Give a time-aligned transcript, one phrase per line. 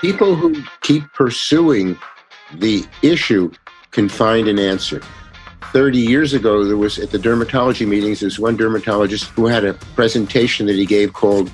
[0.00, 1.98] People who keep pursuing
[2.54, 3.52] the issue
[3.90, 5.02] can find an answer.
[5.72, 9.74] 30 years ago, there was at the dermatology meetings, there's one dermatologist who had a
[9.94, 11.50] presentation that he gave called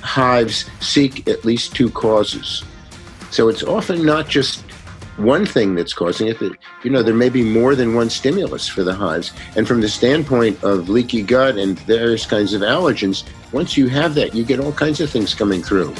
[0.00, 2.64] Hives Seek at least two causes.
[3.30, 4.62] So it's often not just
[5.18, 6.40] one thing that's causing it.
[6.82, 9.32] You know, there may be more than one stimulus for the hives.
[9.56, 14.14] And from the standpoint of leaky gut and various kinds of allergens, once you have
[14.14, 15.94] that, you get all kinds of things coming through.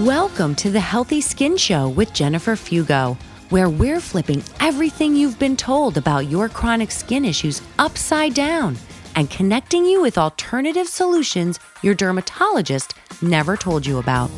[0.00, 3.16] Welcome to the Healthy Skin Show with Jennifer Fugo,
[3.50, 8.76] where we're flipping everything you've been told about your chronic skin issues upside down
[9.14, 14.32] and connecting you with alternative solutions your dermatologist never told you about.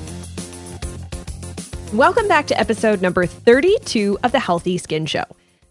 [1.95, 5.25] Welcome back to episode number 32 of the Healthy Skin Show.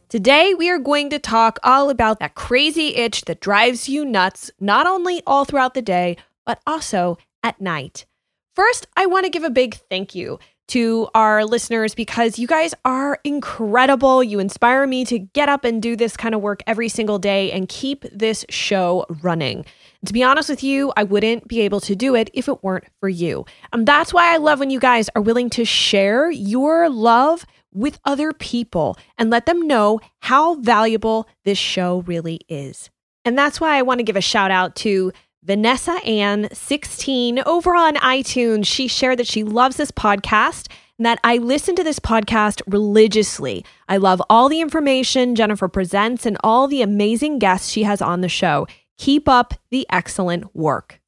[0.10, 4.50] Today, we are going to talk all about that crazy itch that drives you nuts,
[4.60, 8.08] not only all throughout the day, but also at night.
[8.56, 12.74] First, I want to give a big thank you to our listeners because you guys
[12.86, 14.24] are incredible.
[14.24, 17.52] You inspire me to get up and do this kind of work every single day
[17.52, 19.66] and keep this show running.
[20.06, 22.86] to be honest with you, I wouldn't be able to do it if it weren't
[23.02, 23.46] for you.
[23.74, 28.00] And that's why I love when you guys are willing to share your love with
[28.06, 32.90] other people and let them know how valuable this show really is.
[33.26, 35.12] And that's why I want to give a shout out to
[35.46, 38.66] Vanessa Ann, 16, over on iTunes.
[38.66, 43.64] She shared that she loves this podcast and that I listen to this podcast religiously.
[43.88, 48.22] I love all the information Jennifer presents and all the amazing guests she has on
[48.22, 48.66] the show.
[48.98, 51.00] Keep up the excellent work.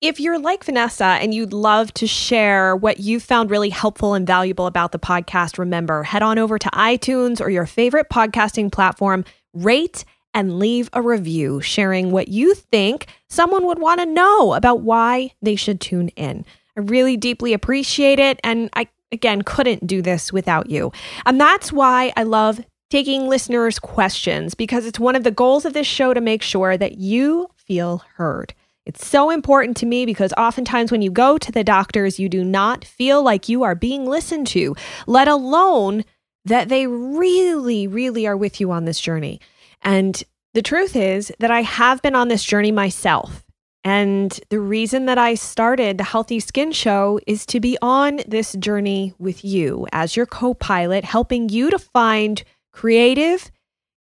[0.00, 4.26] If you're like Vanessa and you'd love to share what you found really helpful and
[4.26, 9.26] valuable about the podcast, remember, head on over to iTunes or your favorite podcasting platform,
[9.52, 14.82] rate and leave a review sharing what you think someone would want to know about
[14.82, 16.44] why they should tune in.
[16.76, 18.38] I really deeply appreciate it.
[18.44, 20.92] And I, again, couldn't do this without you.
[21.24, 25.72] And that's why I love taking listeners' questions because it's one of the goals of
[25.72, 28.52] this show to make sure that you feel heard.
[28.84, 32.44] It's so important to me because oftentimes when you go to the doctors, you do
[32.44, 34.76] not feel like you are being listened to,
[35.06, 36.04] let alone
[36.44, 39.40] that they really, really are with you on this journey.
[39.82, 40.22] And
[40.54, 43.44] the truth is that I have been on this journey myself.
[43.84, 48.52] And the reason that I started the Healthy Skin Show is to be on this
[48.54, 52.42] journey with you as your co pilot, helping you to find
[52.72, 53.52] creative,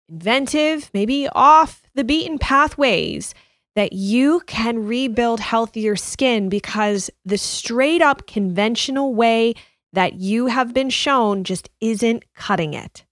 [0.08, 3.34] inventive, maybe off the beaten pathways
[3.76, 9.56] that you can rebuild healthier skin because the straight up conventional way
[9.94, 13.06] that you have been shown just isn't cutting it.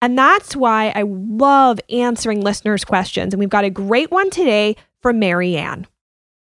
[0.00, 3.34] And that's why I love answering listeners' questions.
[3.34, 5.86] And we've got a great one today from Marianne.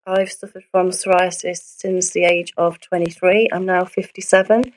[0.07, 3.49] I've suffered from psoriasis since the age of 23.
[3.53, 4.73] I'm now 57.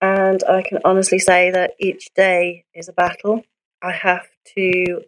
[0.00, 3.42] And I can honestly say that each day is a battle.
[3.82, 5.02] I have to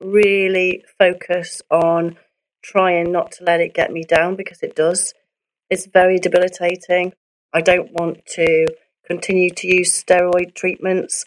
[0.00, 2.18] really focus on
[2.62, 5.14] trying not to let it get me down because it does.
[5.70, 7.14] It's very debilitating.
[7.52, 8.66] I don't want to
[9.06, 11.24] continue to use steroid treatments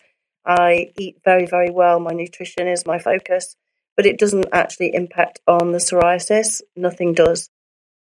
[0.48, 2.00] I eat very, very well.
[2.00, 3.56] My nutrition is my focus,
[3.96, 6.62] but it doesn't actually impact on the psoriasis.
[6.76, 7.50] Nothing does.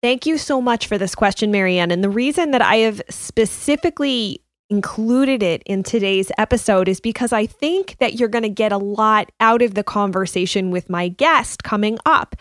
[0.04, 1.90] Thank you so much for this question, Marianne.
[1.90, 7.46] And the reason that I have specifically included it in today's episode is because I
[7.46, 11.64] think that you're going to get a lot out of the conversation with my guest
[11.64, 12.36] coming up.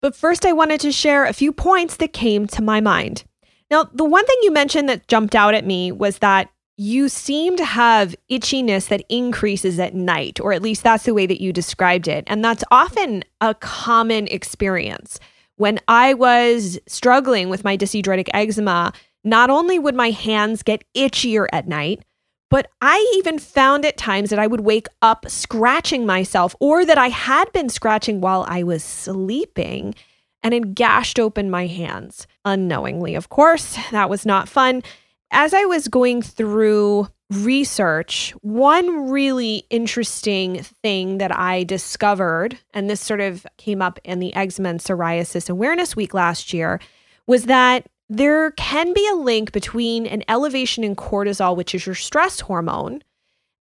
[0.00, 3.24] But first, I wanted to share a few points that came to my mind.
[3.70, 7.56] Now, the one thing you mentioned that jumped out at me was that you seem
[7.56, 11.52] to have itchiness that increases at night, or at least that's the way that you
[11.52, 12.24] described it.
[12.26, 15.20] And that's often a common experience.
[15.56, 18.92] When I was struggling with my dyshidrotic eczema,
[19.22, 22.04] not only would my hands get itchier at night,
[22.50, 26.98] but I even found at times that I would wake up scratching myself or that
[26.98, 29.94] I had been scratching while I was sleeping
[30.42, 33.14] and had gashed open my hands unknowingly.
[33.14, 34.82] Of course, that was not fun
[35.30, 43.00] as I was going through research, one really interesting thing that I discovered, and this
[43.00, 46.80] sort of came up in the Eczema and Psoriasis Awareness Week last year,
[47.26, 51.94] was that there can be a link between an elevation in cortisol, which is your
[51.94, 53.02] stress hormone,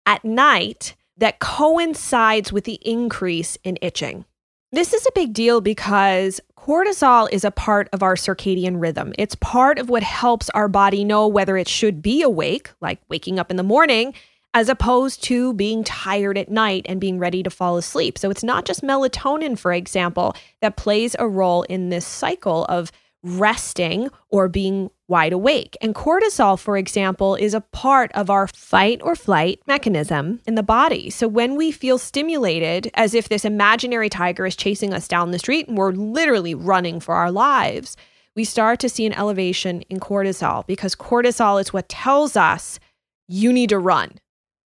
[0.05, 4.25] at night that coincides with the increase in itching.
[4.73, 9.13] This is a big deal because cortisol is a part of our circadian rhythm.
[9.19, 13.41] It's part of what helps our body know whether it should be awake, like waking
[13.41, 14.15] up in the morning,
[14.55, 18.17] as opposed to being tired at night and being ready to fall asleep.
[18.17, 22.93] So it's not just melatonin, for example, that plays a role in this cycle of
[23.25, 25.77] resting or being wide awake.
[25.83, 30.63] And cortisol, for example, is a part of our fight or flight mechanism in the
[30.63, 31.11] body.
[31.11, 35.39] So when we feel stimulated, as if this imaginary tiger is chasing us down the
[35.39, 37.95] street and we're literally running for our lives,
[38.35, 42.81] we start to see an elevation in cortisol because cortisol is what tells us
[43.29, 44.13] you need to run.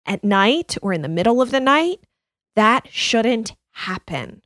[0.06, 2.02] At night or in the middle of the night,
[2.58, 4.42] that shouldn't happen.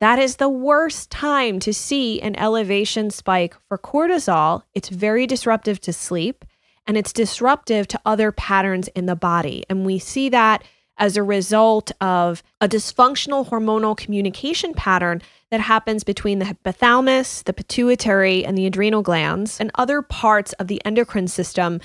[0.00, 4.62] That is the worst time to see an elevation spike for cortisol.
[4.74, 6.44] It's very disruptive to sleep
[6.86, 9.64] and it's disruptive to other patterns in the body.
[9.70, 10.62] And we see that
[10.98, 17.52] as a result of a dysfunctional hormonal communication pattern that happens between the hypothalamus, the
[17.52, 21.80] pituitary, and the adrenal glands, and other parts of the endocrine system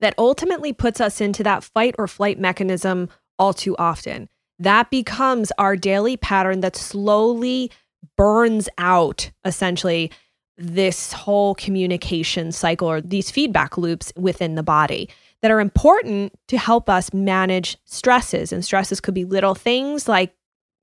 [0.00, 3.08] that ultimately puts us into that fight or flight mechanism
[3.38, 4.28] all too often
[4.58, 7.70] that becomes our daily pattern that slowly
[8.16, 10.10] burns out essentially
[10.58, 15.08] this whole communication cycle or these feedback loops within the body
[15.42, 18.52] that are important to help us manage stresses.
[18.52, 20.34] And stresses could be little things like,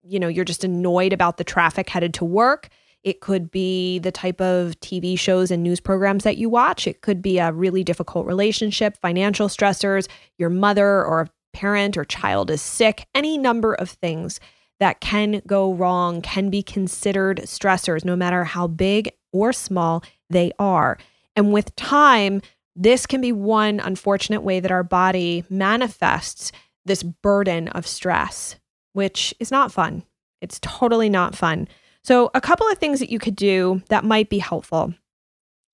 [0.04, 2.70] you know, you're just annoyed about the traffic headed to work.
[3.04, 6.88] It could be the type of TV shows and news programs that you watch.
[6.88, 12.52] It could be a really difficult relationship, financial stressors, your mother or parent or child
[12.52, 14.40] is sick, any number of things
[14.80, 20.52] that can go wrong can be considered stressors, no matter how big or small they
[20.60, 20.98] are.
[21.36, 22.42] And with time,
[22.76, 26.52] this can be one unfortunate way that our body manifests
[26.86, 28.56] this burden of stress,
[28.94, 30.04] which is not fun.
[30.42, 31.68] It's totally not fun.
[32.04, 34.94] So, a couple of things that you could do that might be helpful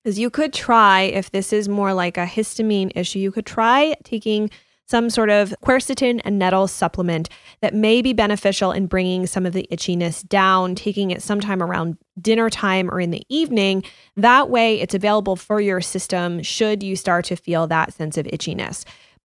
[0.06, 3.96] is you could try, if this is more like a histamine issue, you could try
[4.04, 4.50] taking
[4.90, 7.30] some sort of quercetin and nettle supplement
[7.62, 11.96] that may be beneficial in bringing some of the itchiness down, taking it sometime around
[12.20, 13.84] dinner time or in the evening.
[14.18, 18.26] That way, it's available for your system should you start to feel that sense of
[18.26, 18.84] itchiness.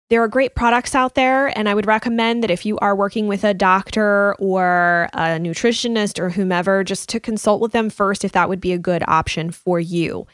[0.09, 3.27] There are great products out there, and I would recommend that if you are working
[3.27, 8.33] with a doctor or a nutritionist or whomever, just to consult with them first if
[8.33, 10.27] that would be a good option for you.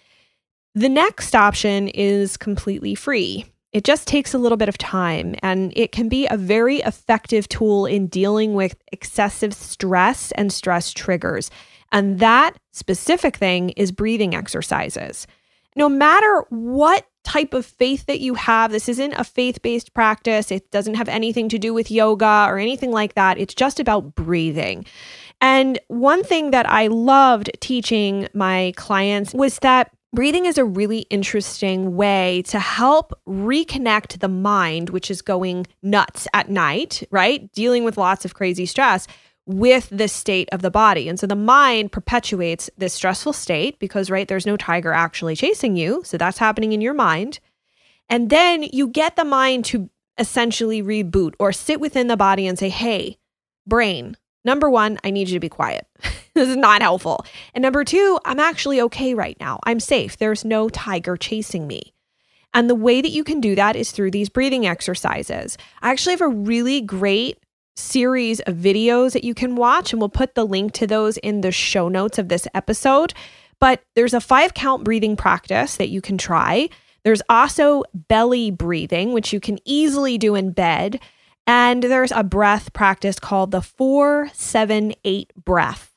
[0.75, 3.47] The next option is completely free.
[3.73, 7.49] It just takes a little bit of time and it can be a very effective
[7.49, 11.51] tool in dealing with excessive stress and stress triggers.
[11.91, 15.27] And that specific thing is breathing exercises.
[15.75, 20.51] No matter what type of faith that you have, this isn't a faith based practice.
[20.51, 23.39] It doesn't have anything to do with yoga or anything like that.
[23.39, 24.85] It's just about breathing.
[25.41, 31.01] And one thing that I loved teaching my clients was that Breathing is a really
[31.09, 37.51] interesting way to help reconnect the mind, which is going nuts at night, right?
[37.53, 39.07] Dealing with lots of crazy stress
[39.47, 41.09] with the state of the body.
[41.09, 45.77] And so the mind perpetuates this stressful state because, right, there's no tiger actually chasing
[45.77, 46.03] you.
[46.05, 47.41] So that's happening in your mind.
[48.11, 49.89] And then you get the mind to
[50.19, 53.17] essentially reboot or sit within the body and say, hey,
[53.67, 55.87] brain, number one, I need you to be quiet.
[56.35, 57.25] this is not helpful.
[57.55, 59.61] And number two, I'm actually okay right now.
[59.65, 60.17] I'm safe.
[60.17, 61.93] There's no tiger chasing me.
[62.55, 65.57] And the way that you can do that is through these breathing exercises.
[65.81, 67.39] I actually have a really great
[67.77, 71.41] series of videos that you can watch, and we'll put the link to those in
[71.41, 73.15] the show notes of this episode.
[73.59, 76.69] But there's a five count breathing practice that you can try.
[77.05, 81.01] There's also belly breathing, which you can easily do in bed.
[81.47, 85.93] And there's a breath practice called the 478 breath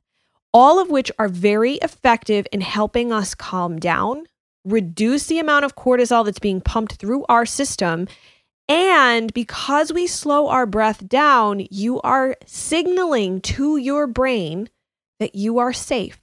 [0.55, 4.25] all of which are very effective in helping us calm down,
[4.63, 8.07] reduce the amount of cortisol that's being pumped through our system.
[8.69, 14.69] And because we slow our breath down, you are signaling to your brain
[15.19, 16.21] that you are safe,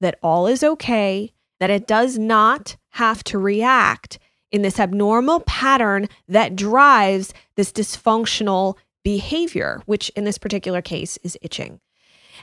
[0.00, 4.18] that all is okay, that it does not have to react
[4.50, 11.38] in this abnormal pattern that drives this dysfunctional behavior, which in this particular case is
[11.42, 11.80] itching.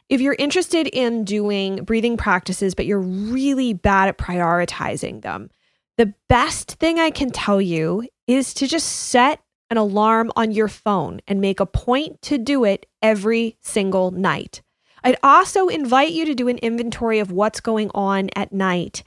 [0.09, 5.49] If you're interested in doing breathing practices, but you're really bad at prioritizing them,
[5.97, 10.67] the best thing I can tell you is to just set an alarm on your
[10.67, 14.61] phone and make a point to do it every single night.
[15.03, 19.03] I'd also invite you to do an inventory of what's going on at night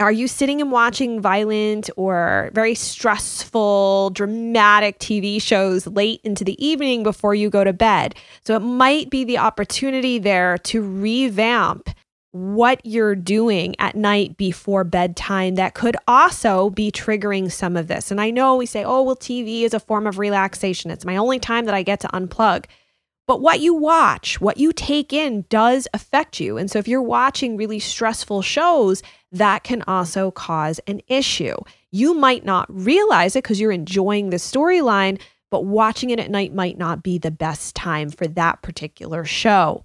[0.00, 6.62] are you sitting and watching violent or very stressful, dramatic TV shows late into the
[6.64, 8.14] evening before you go to bed?
[8.44, 11.90] So it might be the opportunity there to revamp
[12.32, 18.10] what you're doing at night before bedtime that could also be triggering some of this.
[18.10, 20.90] And I know we say, oh, well, TV is a form of relaxation.
[20.90, 22.64] It's my only time that I get to unplug.
[23.28, 26.56] But what you watch, what you take in does affect you.
[26.56, 31.56] And so if you're watching really stressful shows, that can also cause an issue.
[31.90, 35.20] You might not realize it because you're enjoying the storyline,
[35.50, 39.84] but watching it at night might not be the best time for that particular show.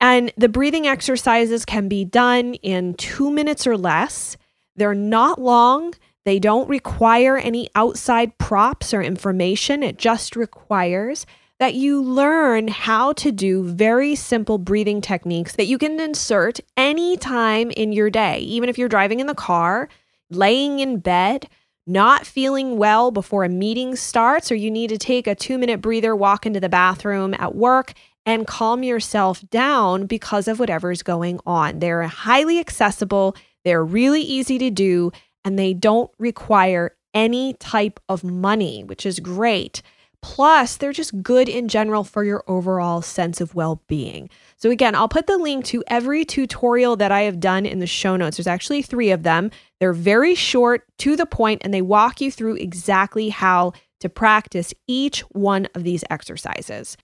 [0.00, 4.36] And the breathing exercises can be done in two minutes or less.
[4.76, 5.94] They're not long.
[6.26, 9.82] They don't require any outside props or information.
[9.82, 11.24] It just requires
[11.58, 17.70] that you learn how to do very simple breathing techniques that you can insert anytime
[17.70, 19.88] in your day, even if you're driving in the car,
[20.30, 21.48] laying in bed,
[21.86, 25.80] not feeling well before a meeting starts, or you need to take a two minute
[25.80, 27.94] breather, walk into the bathroom at work,
[28.26, 31.78] and calm yourself down because of whatever's going on.
[31.78, 35.12] They're highly accessible, they're really easy to do,
[35.44, 39.80] and they don't require any type of money, which is great.
[40.22, 44.28] Plus, they're just good in general for your overall sense of well being.
[44.56, 47.86] So, again, I'll put the link to every tutorial that I have done in the
[47.86, 48.36] show notes.
[48.36, 49.50] There's actually three of them.
[49.80, 54.74] They're very short, to the point, and they walk you through exactly how to practice
[54.86, 56.96] each one of these exercises.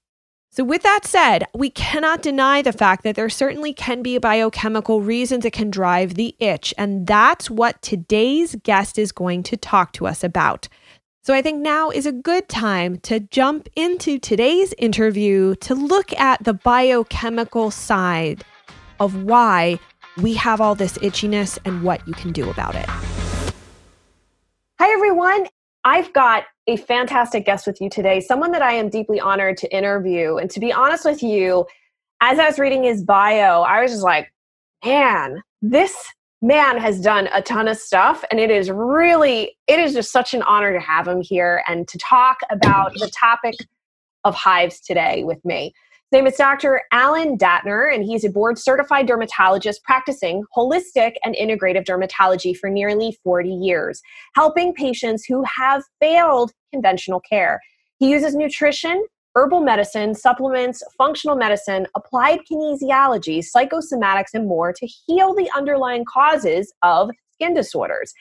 [0.55, 5.01] So, with that said, we cannot deny the fact that there certainly can be biochemical
[5.01, 6.75] reasons it can drive the itch.
[6.77, 10.69] And that's what today's guest is going to talk to us about.
[11.25, 16.13] So, I think now is a good time to jump into today's interview to look
[16.19, 18.43] at the biochemical side
[18.99, 19.79] of why
[20.21, 22.87] we have all this itchiness and what you can do about it.
[24.81, 25.47] Hi, everyone.
[25.85, 29.73] I've got a fantastic guest with you today, someone that I am deeply honored to
[29.73, 30.39] interview.
[30.39, 31.67] And to be honest with you,
[32.21, 34.33] as I was reading his bio, I was just like,
[34.85, 35.95] man, this
[36.43, 38.25] man has done a ton of stuff.
[38.31, 41.87] And it is really, it is just such an honor to have him here and
[41.89, 43.55] to talk about the topic
[44.25, 45.73] of hives today with me
[46.11, 46.83] His name is Dr.
[46.93, 53.17] Alan Dattner, and he's a board certified dermatologist practicing holistic and integrative dermatology for nearly
[53.25, 54.03] 40 years,
[54.35, 57.61] helping patients who have failed conventional care.
[57.99, 65.35] He uses nutrition, herbal medicine, supplements, functional medicine, applied kinesiology, psychosomatics, and more to heal
[65.35, 68.13] the underlying causes of skin disorders.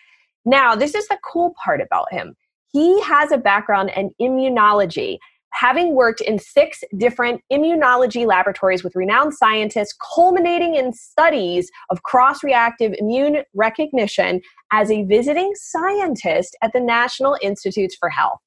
[0.46, 2.36] Now, this is the cool part about him.
[2.72, 5.18] He has a background in immunology
[5.53, 12.44] having worked in six different immunology laboratories with renowned scientists, culminating in studies of cross
[12.44, 14.41] reactive immune recognition
[14.72, 18.39] as a visiting scientist at the National Institutes for Health.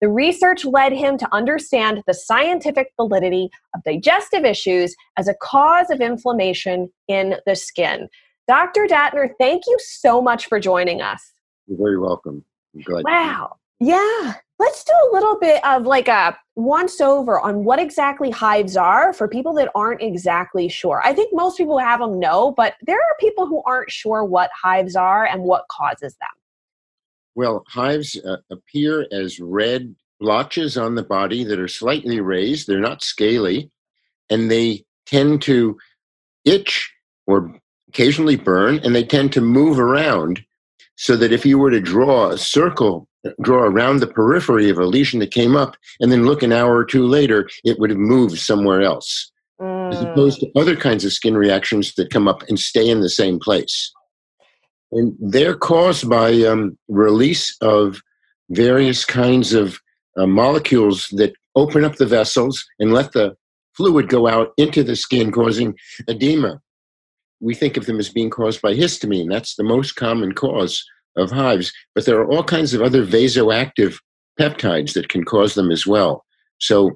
[0.00, 5.90] The research led him to understand the scientific validity of digestive issues as a cause
[5.90, 8.08] of inflammation in the skin.
[8.48, 8.86] Dr.
[8.86, 11.32] Dattner, thank you so much for joining us.
[11.66, 12.44] You're very welcome.
[12.74, 13.04] I'm glad.
[13.04, 13.56] Wow.
[13.78, 14.34] Yeah.
[14.58, 19.12] Let's do a little bit of like a once over on what exactly hives are
[19.12, 21.00] for people that aren't exactly sure.
[21.04, 24.24] I think most people who have them know, but there are people who aren't sure
[24.24, 26.28] what hives are and what causes them.
[27.34, 32.66] Well, hives uh, appear as red blotches on the body that are slightly raised.
[32.66, 33.70] They're not scaly,
[34.28, 35.78] and they tend to
[36.44, 36.92] itch
[37.26, 37.54] or
[37.88, 40.44] occasionally burn, and they tend to move around
[40.96, 43.08] so that if you were to draw a circle
[43.42, 46.76] draw around the periphery of a lesion that came up and then look an hour
[46.76, 49.30] or two later, it would have moved somewhere else.
[49.60, 49.92] Mm.
[49.92, 53.10] As opposed to other kinds of skin reactions that come up and stay in the
[53.10, 53.92] same place.
[54.92, 58.00] And they're caused by um, release of
[58.50, 59.78] various kinds of
[60.16, 63.36] uh, molecules that open up the vessels and let the
[63.74, 65.76] fluid go out into the skin, causing
[66.08, 66.60] edema.
[67.40, 69.30] We think of them as being caused by histamine.
[69.30, 70.84] That's the most common cause
[71.16, 73.96] of hives, but there are all kinds of other vasoactive
[74.38, 76.24] peptides that can cause them as well.
[76.58, 76.92] So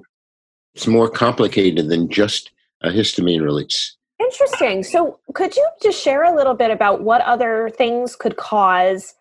[0.73, 3.95] it's more complicated than just a histamine release.
[4.19, 4.83] Interesting.
[4.83, 9.15] So, could you just share a little bit about what other things could cause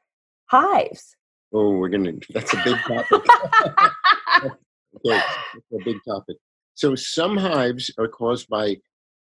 [0.46, 1.16] hives?
[1.52, 3.10] Oh, we're going to, that's a big topic.
[4.44, 4.52] okay,
[5.04, 6.36] that's a big topic.
[6.74, 8.76] So, some hives are caused by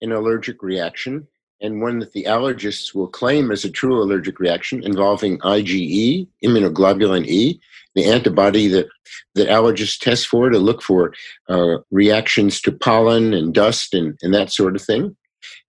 [0.01, 1.27] an allergic reaction
[1.61, 7.27] and one that the allergists will claim as a true allergic reaction involving IgE, immunoglobulin
[7.27, 7.61] E,
[7.95, 8.89] the antibody that,
[9.35, 11.13] that allergists test for to look for
[11.49, 15.17] uh, reactions to pollen and dust and, and that sort of thing.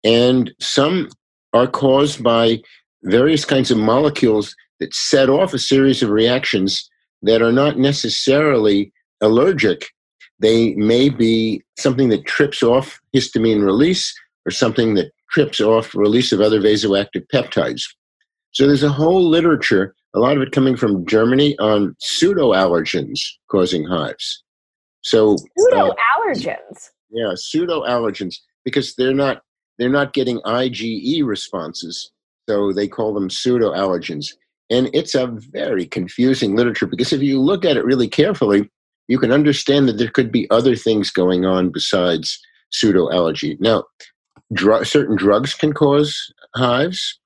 [0.05, 1.09] And some
[1.53, 2.61] are caused by
[3.05, 6.89] various kinds of molecules that set off a series of reactions
[7.23, 9.87] that are not necessarily allergic.
[10.41, 14.15] They may be something that trips off histamine release
[14.47, 17.83] or something that trips off release of other vasoactive peptides.
[18.53, 23.21] So there's a whole literature, a lot of it coming from Germany, on pseudoallergens
[23.51, 24.45] causing hives.
[25.03, 26.47] So pseudoallergens.
[26.47, 29.43] Uh, yeah, pseudoallergens because they're not
[29.79, 32.11] they're not getting IgE responses.
[32.49, 34.35] So they call them pseudo allergens.
[34.71, 38.71] And it's a very confusing literature because if you look at it really carefully,
[39.09, 42.41] you can understand that there could be other things going on besides
[42.71, 43.57] pseudo allergy.
[43.61, 43.85] Now,
[44.53, 47.19] dr- certain drugs can cause hives,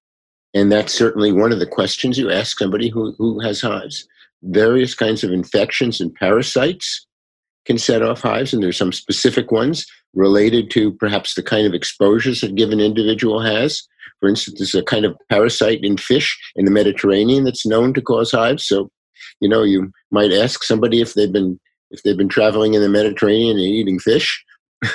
[0.54, 4.06] and that's certainly one of the questions you ask somebody who, who has hives.
[4.42, 7.06] Various kinds of infections and parasites
[7.68, 11.75] can set off hives, and there's some specific ones related to perhaps the kind of
[11.75, 13.87] exposures a given individual has.
[14.20, 18.00] For instance, there's a kind of parasite in fish in the Mediterranean that's known to
[18.00, 18.66] cause hives.
[18.66, 18.90] So,
[19.40, 21.60] you know, you might ask somebody if they've been
[21.90, 24.44] if they've been traveling in the Mediterranean and eating fish.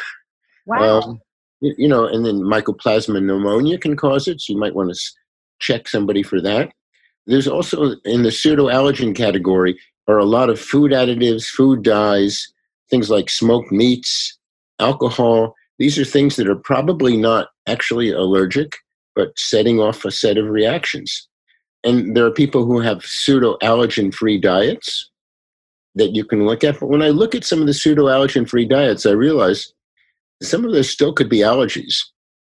[0.66, 1.02] Wow.
[1.02, 1.20] Um,
[1.60, 5.00] you, you know, and then mycoplasma pneumonia can cause it, so you might want to
[5.60, 6.72] check somebody for that.
[7.28, 9.78] There's also in the pseudoallergen category
[10.08, 12.53] are a lot of food additives, food dyes,
[12.94, 14.38] things like smoked meats,
[14.80, 15.56] alcohol.
[15.80, 18.76] These are things that are probably not actually allergic,
[19.16, 21.28] but setting off a set of reactions.
[21.84, 25.10] And there are people who have pseudo allergen free diets
[25.96, 26.80] that you can look at.
[26.80, 29.74] But when I look at some of the pseudo allergen free diets, I realize
[30.44, 31.96] some of those still could be allergies.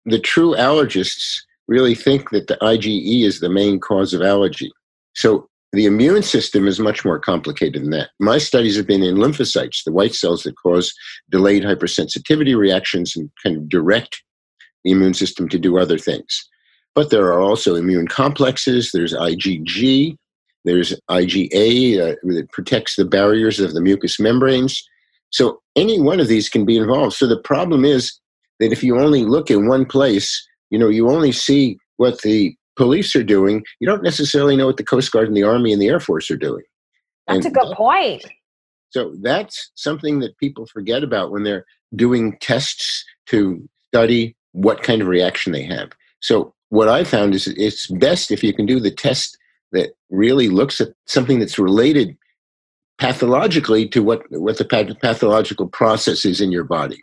[0.05, 4.71] The true allergists really think that the IgE is the main cause of allergy.
[5.15, 8.09] So the immune system is much more complicated than that.
[8.19, 10.93] My studies have been in lymphocytes, the white cells that cause
[11.29, 14.21] delayed hypersensitivity reactions and can direct
[14.83, 16.47] the immune system to do other things.
[16.93, 20.15] But there are also immune complexes, there's IgG,
[20.63, 24.81] there's IgA uh, that protects the barriers of the mucous membranes.
[25.29, 27.13] So any one of these can be involved.
[27.13, 28.19] So the problem is
[28.59, 32.55] that if you only look in one place, you know, you only see what the
[32.75, 33.63] police are doing.
[33.79, 36.29] You don't necessarily know what the Coast Guard and the Army and the Air Force
[36.31, 36.63] are doing.
[37.27, 38.25] That's And a good point.
[38.91, 41.65] So that's something that people forget about when they're
[41.95, 45.91] doing tests to study what kind of reaction they have.
[46.21, 49.37] So what I found is it's best if you can do the test
[49.71, 52.15] that really looks at something that's related
[52.97, 56.99] pathologically to what what the pathological process is in your body.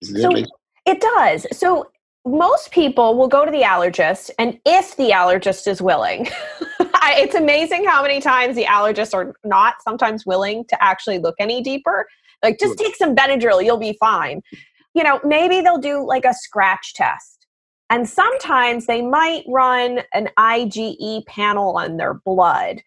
[0.00, 0.44] Does So-
[0.84, 1.46] It does.
[1.56, 1.90] So
[2.24, 6.28] most people will go to the allergist, and if the allergist is willing,
[6.80, 11.62] it's amazing how many times the allergists are not sometimes willing to actually look any
[11.62, 12.06] deeper.
[12.42, 14.42] Like, just take some Benadryl, you'll be fine.
[14.94, 17.46] You know, maybe they'll do like a scratch test.
[17.90, 22.80] And sometimes they might run an IgE panel on their blood.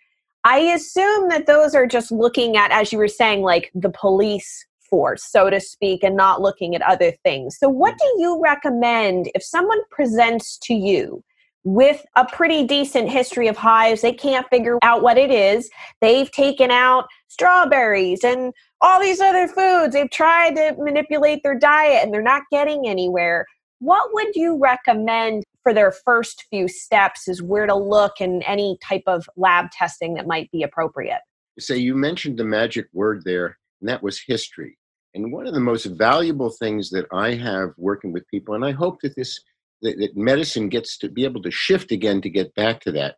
[0.43, 4.65] I assume that those are just looking at, as you were saying, like the police
[4.89, 7.57] force, so to speak, and not looking at other things.
[7.59, 7.97] So, what mm.
[7.97, 11.23] do you recommend if someone presents to you
[11.63, 14.01] with a pretty decent history of hives?
[14.01, 15.69] They can't figure out what it is.
[16.01, 19.93] They've taken out strawberries and all these other foods.
[19.93, 23.45] They've tried to manipulate their diet and they're not getting anywhere.
[23.79, 28.77] What would you recommend for their first few steps is where to look and any
[28.83, 31.21] type of lab testing that might be appropriate?
[31.59, 34.77] So you mentioned the magic word there, and that was history.
[35.13, 38.71] And one of the most valuable things that I have working with people, and I
[38.71, 39.39] hope that this
[39.81, 43.15] that, that medicine gets to be able to shift again to get back to that,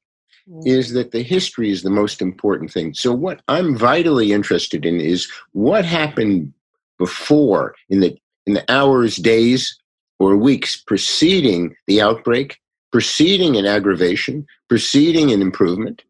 [0.50, 0.66] mm.
[0.66, 2.94] is that the history is the most important thing.
[2.94, 6.54] So what I'm vitally interested in is what happened
[6.98, 9.78] before in the in the hours, days,
[10.20, 12.60] or weeks preceding the outbreak,
[12.92, 16.04] preceding an aggravation, preceding an improvement.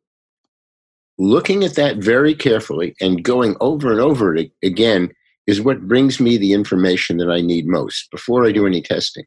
[1.17, 5.11] Looking at that very carefully and going over and over it again
[5.47, 9.25] is what brings me the information that I need most before I do any testing.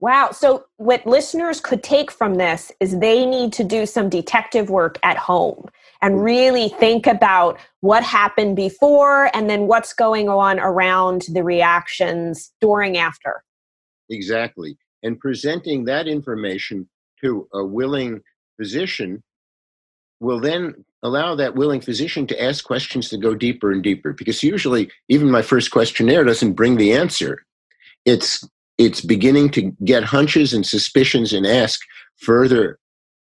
[0.00, 0.30] Wow.
[0.30, 4.96] So, what listeners could take from this is they need to do some detective work
[5.02, 5.66] at home
[6.00, 6.24] and mm.
[6.24, 12.96] really think about what happened before and then what's going on around the reactions during
[12.96, 13.42] after.
[14.08, 14.78] Exactly.
[15.02, 16.88] And presenting that information
[17.22, 18.20] to a willing
[18.56, 19.22] physician
[20.20, 24.12] will then allow that willing physician to ask questions to go deeper and deeper.
[24.12, 27.44] Because usually even my first questionnaire doesn't bring the answer.
[28.04, 28.46] It's
[28.78, 31.80] it's beginning to get hunches and suspicions and ask
[32.16, 32.78] further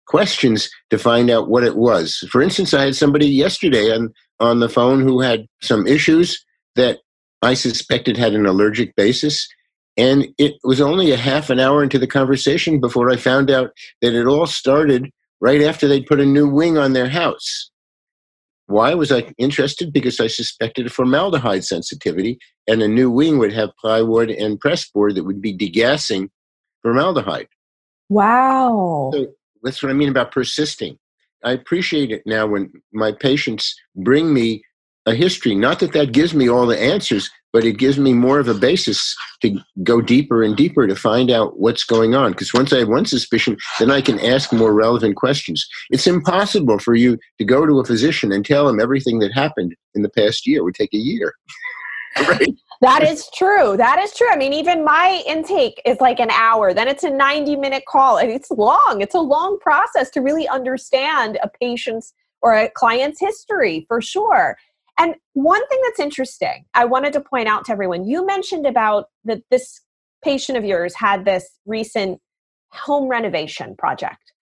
[0.07, 2.25] questions to find out what it was.
[2.31, 6.45] For instance i had somebody yesterday on on the phone who had some issues
[6.77, 6.99] that
[7.43, 9.49] i suspected had an allergic basis
[9.97, 13.71] and it was only a half an hour into the conversation before i found out
[14.03, 17.70] that it all started right after they'd put a new wing on their house.
[18.66, 19.92] Why was I interested?
[19.92, 25.14] Because I suspected a formaldehyde sensitivity, and a new wing would have plywood and pressboard
[25.14, 26.29] that would be degassing
[26.83, 27.49] formaldehyde.
[28.09, 29.11] Wow.
[29.12, 29.27] So
[29.62, 30.99] that's what I mean about persisting.
[31.44, 34.64] I appreciate it now when my patients bring me
[35.07, 35.55] a history.
[35.55, 38.53] Not that that gives me all the answers, but it gives me more of a
[38.53, 42.33] basis to go deeper and deeper to find out what's going on.
[42.33, 45.66] Because once I have one suspicion, then I can ask more relevant questions.
[45.88, 49.75] It's impossible for you to go to a physician and tell him everything that happened
[49.95, 50.59] in the past year.
[50.59, 51.33] It would take a year.
[52.29, 52.55] right?
[52.83, 53.75] That is true.
[53.79, 54.29] That is true.
[54.31, 58.19] I mean, even my intake is like an hour, then it's a 90 minute call.
[58.19, 58.99] And it's long.
[59.01, 64.59] It's a long process to really understand a patient's or a client's history for sure.
[64.99, 69.07] And one thing that's interesting, I wanted to point out to everyone, you mentioned about
[69.25, 69.81] that this
[70.25, 72.21] patient of yours had this recent
[72.71, 74.33] home renovation project.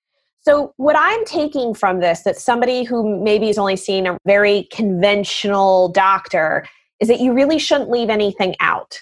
[0.41, 4.69] So, what I'm taking from this, that somebody who maybe has only seen a very
[4.71, 6.67] conventional doctor,
[7.01, 9.01] is that you really shouldn't leave anything out.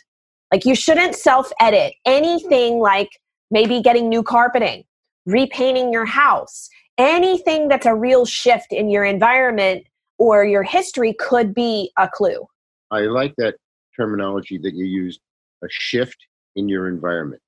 [0.53, 3.09] Like, you shouldn't self edit anything like
[3.51, 4.85] maybe getting new carpeting,
[5.27, 9.85] repainting your house, anything that's a real shift in your environment
[10.22, 12.46] or your history could be a clue.
[12.92, 13.56] I like that
[13.96, 15.20] terminology that you used
[15.64, 16.16] a shift
[16.54, 17.42] in your environment.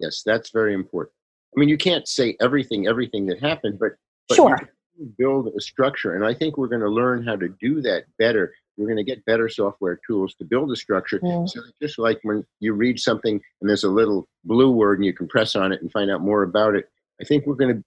[0.00, 1.14] Yes, that's very important.
[1.54, 3.92] I mean, you can't say everything, everything that happened, but,
[4.28, 4.58] but sure.
[5.18, 6.16] build a structure.
[6.16, 8.52] And I think we're going to learn how to do that better.
[8.76, 11.20] We're going to get better software tools to build a structure.
[11.20, 11.48] Mm.
[11.48, 15.12] So just like when you read something and there's a little blue word and you
[15.12, 16.88] can press on it and find out more about it,
[17.20, 17.84] I think we're going to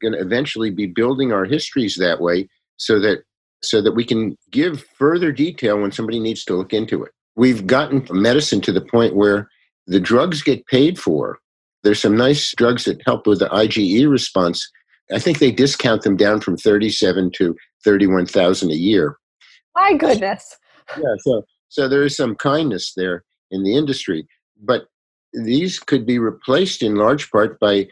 [0.00, 3.22] going to eventually be building our histories that way so that
[3.68, 7.12] so that we can give further detail when somebody needs to look into it.
[7.36, 9.48] We've gotten medicine to the point where
[9.86, 11.38] the drugs get paid for.
[11.82, 14.66] There's some nice drugs that help with the IgE response.
[15.12, 19.18] I think they discount them down from 37 to 31,000 a year.
[19.74, 20.56] My goodness.
[20.96, 24.26] yeah, so so there is some kindness there in the industry,
[24.62, 24.86] but
[25.32, 27.88] these could be replaced in large part by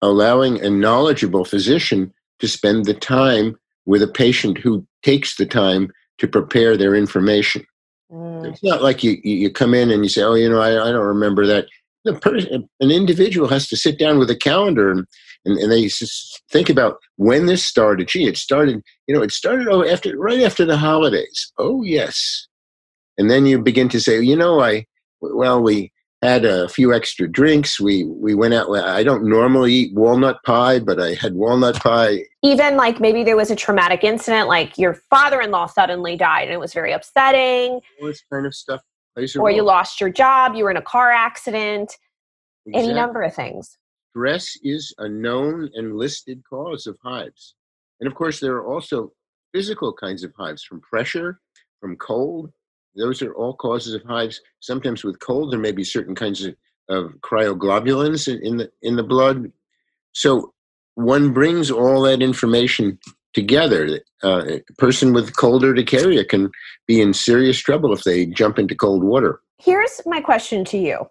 [0.00, 5.84] allowing a knowledgeable physician to spend the time with a patient who takes the time
[6.18, 7.64] to prepare their information.
[8.10, 8.50] Mm.
[8.50, 10.90] It's not like you, you come in and you say, oh, you know, I, I
[10.90, 11.66] don't remember that.
[12.04, 15.06] The person, an individual has to sit down with a calendar and,
[15.44, 15.88] and, and they
[16.50, 18.08] think about when this started.
[18.08, 21.52] Gee, it started, you know, it started after, right after the holidays.
[21.58, 22.46] Oh, yes.
[23.18, 24.86] And then you begin to say, you know, I,
[25.20, 25.92] well, we,
[26.22, 27.78] had a few extra drinks.
[27.80, 28.70] We we went out.
[28.70, 32.24] I don't normally eat walnut pie, but I had walnut pie.
[32.42, 36.60] Even like maybe there was a traumatic incident, like your father-in-law suddenly died, and it
[36.60, 37.80] was very upsetting.
[38.00, 38.80] All this kind of stuff.
[39.38, 40.54] Or you lost your job.
[40.54, 41.94] You were in a car accident.
[42.66, 42.90] Exactly.
[42.90, 43.78] Any number of things.
[44.10, 47.54] Stress is a known and listed cause of hives,
[48.00, 49.12] and of course there are also
[49.54, 51.40] physical kinds of hives from pressure,
[51.80, 52.50] from cold,
[52.96, 54.40] those are all causes of hives.
[54.60, 56.56] Sometimes with cold, there may be certain kinds of,
[56.88, 59.52] of cryoglobulins in, in the in the blood.
[60.12, 60.52] So
[60.94, 62.98] one brings all that information
[63.34, 64.00] together.
[64.24, 66.50] Uh, a person with cold urticaria can
[66.86, 69.40] be in serious trouble if they jump into cold water.
[69.58, 71.06] Here's my question to you.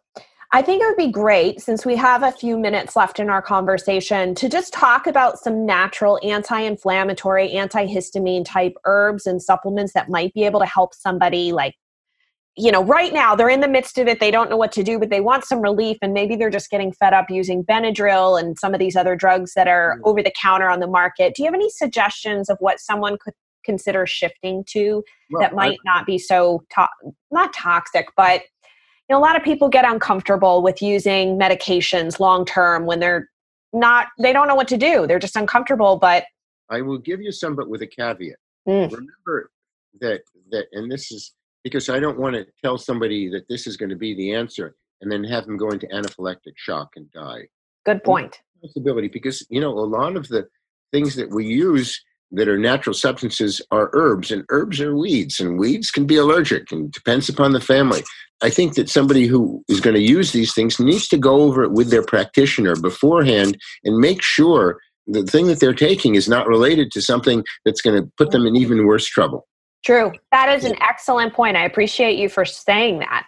[0.52, 3.42] I think it would be great, since we have a few minutes left in our
[3.42, 10.10] conversation, to just talk about some natural anti inflammatory, antihistamine type herbs and supplements that
[10.10, 11.76] might be able to help somebody like
[12.58, 14.20] you know, right now they're in the midst of it.
[14.20, 16.70] They don't know what to do, but they want some relief, and maybe they're just
[16.70, 20.08] getting fed up using Benadryl and some of these other drugs that are mm-hmm.
[20.08, 21.36] over the counter on the market.
[21.36, 23.34] Do you have any suggestions of what someone could
[23.66, 28.44] consider shifting to well, that might I, not be so to- not toxic, but
[29.14, 33.30] know, a lot of people get uncomfortable with using medications long term when they're
[33.74, 35.06] not they don't know what to do.
[35.06, 35.98] They're just uncomfortable.
[35.98, 36.26] But
[36.70, 38.38] I will give you some, but with a caveat.
[38.68, 38.92] Mm.
[38.92, 39.52] Remember
[40.02, 43.78] that that, and this is because I don't want to tell somebody that this is
[43.78, 47.48] going to be the answer and then have them go into anaphylactic shock and die.
[47.86, 48.40] Good point.
[48.62, 50.48] Possibility because you know a lot of the
[50.92, 52.02] things that we use
[52.36, 56.72] that are natural substances are herbs and herbs are weeds and weeds can be allergic
[56.72, 58.04] and depends upon the family.
[58.44, 61.64] I think that somebody who is going to use these things needs to go over
[61.64, 66.48] it with their practitioner beforehand and make sure the thing that they're taking is not
[66.48, 69.48] related to something that's going to put them in even worse trouble.
[69.86, 70.12] True.
[70.32, 71.56] That is an excellent point.
[71.56, 73.28] I appreciate you for saying that.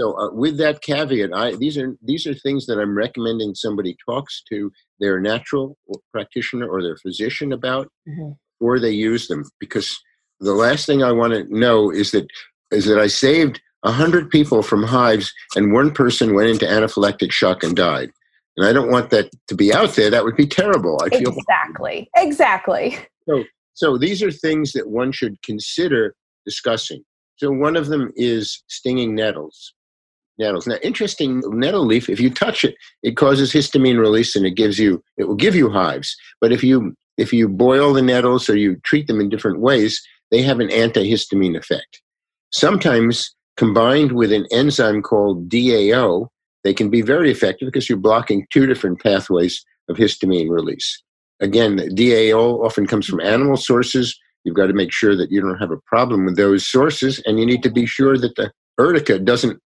[0.00, 3.96] So, uh, with that caveat, I, these are these are things that I'm recommending somebody
[4.04, 5.76] talks to their natural
[6.12, 8.32] practitioner or their physician about mm-hmm.
[8.62, 9.44] Before they use them.
[9.58, 10.00] Because
[10.38, 12.26] the last thing I want to know is that
[12.70, 17.64] is that I saved hundred people from hives and one person went into anaphylactic shock
[17.64, 18.10] and died.
[18.56, 20.08] And I don't want that to be out there.
[20.08, 21.00] That would be terrible.
[21.02, 22.98] I feel exactly, exactly.
[23.28, 23.44] So
[23.74, 26.14] so these are things that one should consider
[26.46, 27.02] discussing.
[27.36, 29.74] So one of them is stinging nettles.
[30.38, 30.66] Nettles.
[30.66, 32.08] Now, interesting nettle leaf.
[32.08, 35.56] If you touch it, it causes histamine release, and it gives you it will give
[35.56, 36.14] you hives.
[36.40, 40.02] But if you if you boil the nettles or you treat them in different ways,
[40.30, 42.00] they have an antihistamine effect.
[42.50, 46.28] Sometimes combined with an enzyme called DAO,
[46.64, 51.02] they can be very effective because you're blocking two different pathways of histamine release.
[51.40, 54.18] Again, DAO often comes from animal sources.
[54.44, 57.38] You've got to make sure that you don't have a problem with those sources, and
[57.38, 59.60] you need to be sure that the urtica doesn't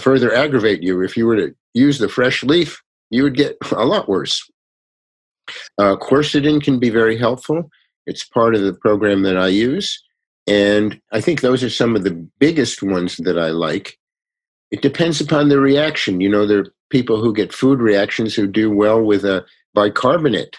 [0.00, 1.02] further aggravate you.
[1.02, 4.42] If you were to use the fresh leaf, you would get a lot worse.
[5.78, 7.70] Uh, quercetin can be very helpful.
[8.06, 10.02] It's part of the program that I use.
[10.46, 13.98] And I think those are some of the biggest ones that I like.
[14.70, 16.20] It depends upon the reaction.
[16.20, 20.56] You know, there are people who get food reactions who do well with a bicarbonate,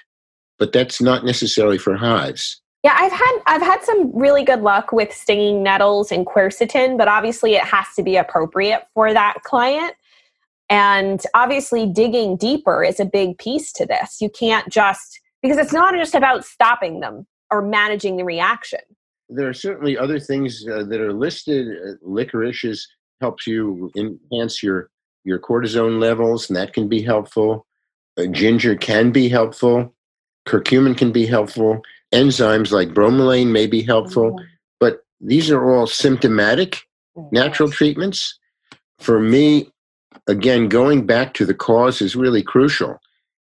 [0.60, 2.62] but that's not necessarily for hives.
[2.84, 7.08] Yeah, I've had I've had some really good luck with stinging nettles and quercetin, but
[7.08, 9.96] obviously it has to be appropriate for that client.
[10.70, 14.18] And obviously digging deeper is a big piece to this.
[14.22, 18.80] You can't just because it's not just about stopping them or managing the reaction.
[19.30, 21.68] There are certainly other things uh, that are listed.
[21.68, 22.88] Uh, licorice is,
[23.22, 24.90] helps you enhance your
[25.24, 27.66] your cortisone levels, and that can be helpful.
[28.18, 29.94] Uh, ginger can be helpful.
[30.48, 31.82] Curcumin can be helpful
[32.14, 34.46] enzymes like bromelain may be helpful, mm-hmm.
[34.80, 36.82] but these are all symptomatic
[37.32, 38.40] natural treatments.
[39.00, 39.72] For me,
[40.30, 43.00] again, going back to the cause is really crucial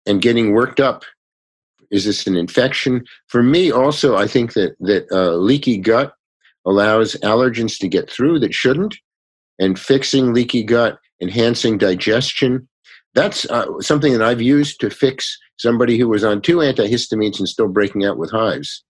[0.06, 1.04] and getting worked up.
[1.90, 3.04] Is this an infection?
[3.28, 6.14] For me, also, I think that, that uh, leaky gut
[6.66, 8.96] allows allergens to get through that shouldn't,
[9.58, 12.66] and fixing leaky gut, enhancing digestion.
[13.14, 17.48] That's uh, something that I've used to fix somebody who was on two antihistamines and
[17.48, 18.84] still breaking out with hives.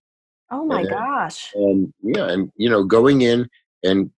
[0.53, 1.50] Oh my and, gosh.
[1.55, 3.48] And yeah, and you know, going in
[3.83, 4.11] and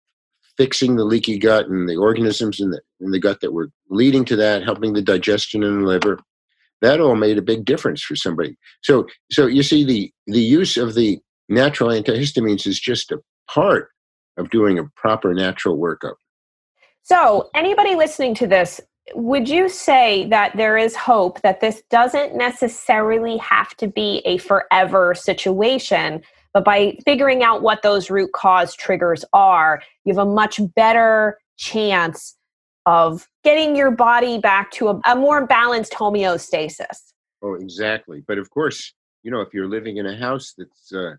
[0.57, 4.25] fixing the leaky gut and the organisms in the in the gut that were leading
[4.25, 6.19] to that, helping the digestion in the liver.
[6.81, 8.57] That all made a big difference for somebody.
[8.81, 13.89] So so you see the the use of the natural antihistamines is just a part
[14.37, 16.15] of doing a proper natural workup.
[17.03, 18.79] So, anybody listening to this
[19.15, 24.37] would you say that there is hope that this doesn't necessarily have to be a
[24.37, 26.21] forever situation,
[26.53, 31.39] but by figuring out what those root cause triggers are, you have a much better
[31.57, 32.37] chance
[32.85, 37.13] of getting your body back to a, a more balanced homeostasis?
[37.41, 38.23] Oh, exactly.
[38.27, 41.13] But of course, you know, if you're living in a house that's uh,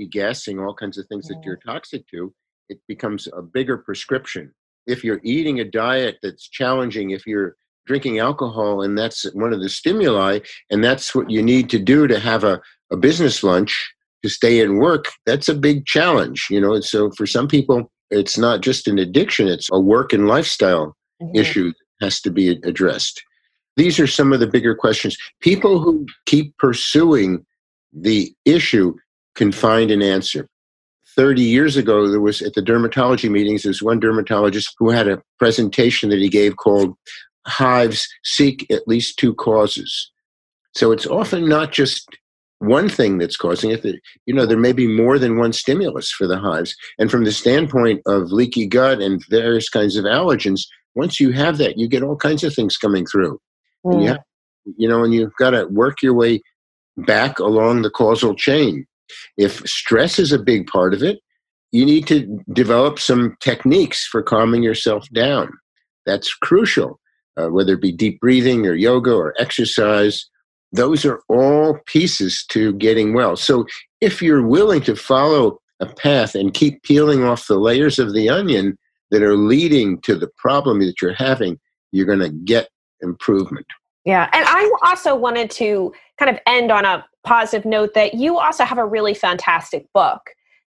[0.00, 2.32] degassing all kinds of things that you're toxic to,
[2.68, 4.52] it becomes a bigger prescription
[4.86, 7.56] if you're eating a diet that's challenging, if you're
[7.86, 12.06] drinking alcohol and that's one of the stimuli, and that's what you need to do
[12.06, 12.60] to have a,
[12.90, 16.74] a business lunch to stay in work, that's a big challenge, you know.
[16.74, 20.96] And so for some people, it's not just an addiction, it's a work and lifestyle
[21.22, 21.36] mm-hmm.
[21.36, 23.22] issue that has to be addressed.
[23.76, 25.16] These are some of the bigger questions.
[25.40, 27.44] People who keep pursuing
[27.92, 28.94] the issue
[29.34, 30.48] can find an answer.
[31.16, 35.08] 30 years ago, there was at the dermatology meetings, there was one dermatologist who had
[35.08, 36.96] a presentation that he gave called
[37.46, 40.10] Hives Seek at Least Two Causes.
[40.74, 42.08] So it's often not just
[42.66, 43.82] one thing that's causing it.
[43.82, 46.74] That, you know, there may be more than one stimulus for the hives.
[46.98, 50.62] And from the standpoint of leaky gut and various kinds of allergens,
[50.94, 53.40] once you have that, you get all kinds of things coming through.
[53.84, 53.92] Mm.
[53.92, 54.20] And you, have,
[54.76, 56.40] you know, and you've got to work your way
[56.96, 58.86] back along the causal chain.
[59.36, 61.20] If stress is a big part of it,
[61.72, 65.52] you need to develop some techniques for calming yourself down.
[66.06, 67.00] That's crucial,
[67.36, 70.24] uh, whether it be deep breathing or yoga or exercise.
[70.74, 73.36] Those are all pieces to getting well.
[73.36, 73.64] So
[74.00, 78.28] if you're willing to follow a path and keep peeling off the layers of the
[78.28, 78.76] onion
[79.10, 81.60] that are leading to the problem that you're having,
[81.92, 82.68] you're going to get
[83.00, 83.66] improvement.
[84.04, 84.28] Yeah.
[84.32, 88.64] And I also wanted to kind of end on a positive note that you also
[88.64, 90.20] have a really fantastic book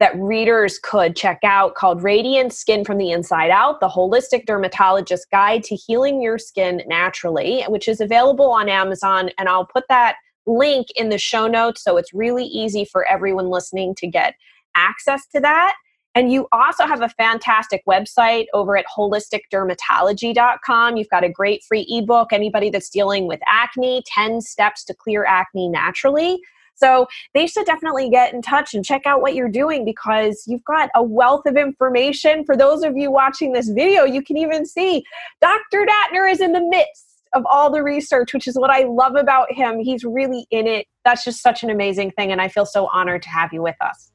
[0.03, 5.31] that readers could check out called Radiant Skin from the Inside Out The Holistic Dermatologist
[5.31, 9.31] Guide to Healing Your Skin Naturally, which is available on Amazon.
[9.39, 13.49] And I'll put that link in the show notes so it's really easy for everyone
[13.49, 14.35] listening to get
[14.75, 15.77] access to that.
[16.17, 20.97] And you also have a fantastic website over at holisticdermatology.com.
[20.97, 22.33] You've got a great free ebook.
[22.33, 26.41] Anybody that's dealing with acne, 10 steps to clear acne naturally.
[26.75, 30.65] So they should definitely get in touch and check out what you're doing because you've
[30.65, 32.45] got a wealth of information.
[32.45, 35.05] For those of you watching this video, you can even see
[35.41, 35.87] Dr.
[35.87, 39.51] Dattner is in the midst of all the research, which is what I love about
[39.53, 39.79] him.
[39.81, 40.87] He's really in it.
[41.05, 42.33] That's just such an amazing thing.
[42.33, 44.13] And I feel so honored to have you with us.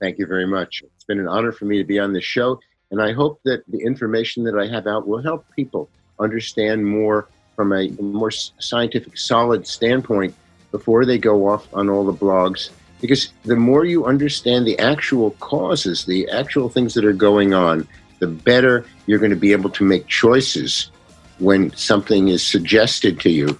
[0.00, 0.82] Thank you very much.
[0.84, 2.58] It's been an honor for me to be on this show,
[2.90, 7.28] and I hope that the information that I have out will help people understand more
[7.54, 10.34] from a more scientific, solid standpoint
[10.72, 15.32] before they go off on all the blogs Because the more you understand the actual
[15.32, 17.86] causes, the actual things that are going on,
[18.18, 20.90] the better you're going to be able to make choices
[21.38, 23.58] when something is suggested to you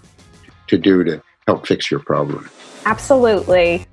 [0.68, 2.48] to do to help fix your problem.
[2.86, 3.86] Absolutely.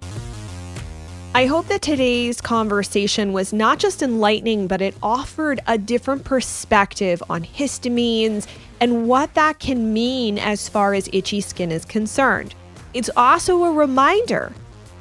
[1.34, 7.22] I hope that today's conversation was not just enlightening, but it offered a different perspective
[7.30, 8.48] on histamines
[8.80, 12.56] and what that can mean as far as itchy skin is concerned.
[12.94, 14.52] It's also a reminder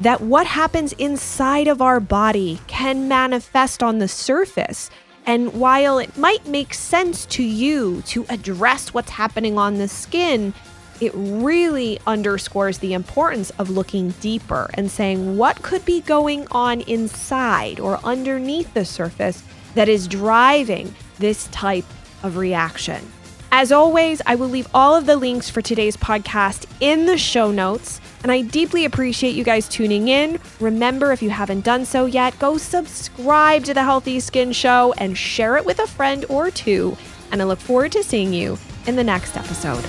[0.00, 4.90] that what happens inside of our body can manifest on the surface
[5.28, 10.54] and while it might make sense to you to address what's happening on the skin,
[11.02, 16.80] it really underscores the importance of looking deeper and saying what could be going on
[16.80, 19.42] inside or underneath the surface
[19.74, 21.84] that is driving this type
[22.22, 23.06] of reaction.
[23.50, 27.50] As always, I will leave all of the links for today's podcast in the show
[27.50, 27.98] notes.
[28.22, 30.38] And I deeply appreciate you guys tuning in.
[30.60, 35.16] Remember, if you haven't done so yet, go subscribe to the Healthy Skin Show and
[35.16, 36.96] share it with a friend or two.
[37.32, 39.84] And I look forward to seeing you in the next episode.